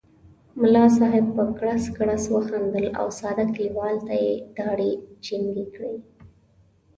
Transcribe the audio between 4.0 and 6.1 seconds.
ته یې داړې جینګې کړې.